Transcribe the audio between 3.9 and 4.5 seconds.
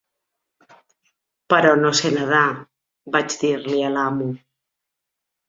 a l'amo.